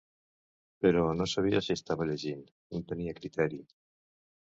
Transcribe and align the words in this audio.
Però 0.85 1.03
no 1.17 1.27
sabia 1.33 1.61
si 1.65 1.71
estava 1.79 2.07
llegint, 2.11 2.41
no 2.77 2.81
tenia 2.93 3.15
criteri. 3.21 3.61